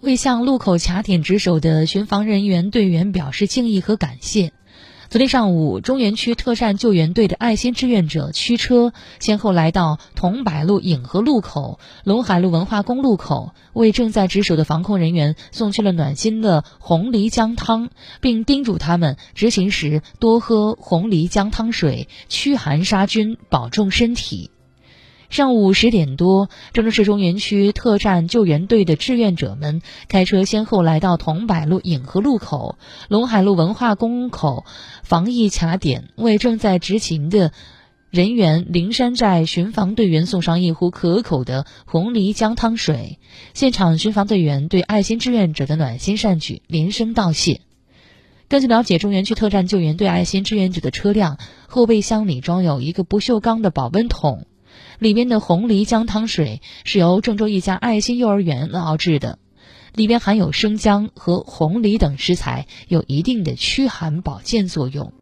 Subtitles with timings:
[0.00, 4.54] 为向路口卡点值守的巡防人员队员表示敬意和感谢。
[5.10, 17.90] 昨天上午，中原区特战救援队的爱心志愿者驱车先后来到桐柏路颍河路口、陇海路文化宫路口，为正在值守的防控人员送去了暖心的红梨姜汤，
[18.22, 24.50] 并叮嘱他们执勤时多喝红梨姜汤水，驱寒杀菌，保重身体。
[25.30, 32.78] 上午十点多，郑州市中原区特战救援队的志愿者们开车先后来到桐柏路颍河路口、
[33.08, 34.64] 陇海路文化宫口
[35.04, 37.52] 防疫卡点，为正在执勤的
[38.10, 43.20] 人员灵山寨巡防队员送上一壶可口的红梨姜汤水。
[43.54, 47.60] 现场巡防队员对爱心志愿者的暖心善举连声道谢。
[48.48, 51.38] 根据了解，中原区特战救援队爱心志愿者的车辆
[51.68, 54.48] 后备箱里装有一个不锈钢的保温桶。
[54.98, 59.38] 里面的红梨姜汤水是由郑州一家爱心幼儿园熬制的，
[59.94, 65.12] 里边含有生姜和红梨等食材，有一定的驱寒保健作用。